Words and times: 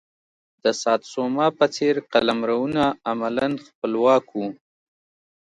د 0.63 0.65
ساتسوما 0.81 1.47
په 1.59 1.65
څېر 1.75 1.95
قلمرونه 2.13 2.83
عملا 3.09 3.47
خپلواک 3.67 4.25
وو. 4.37 4.47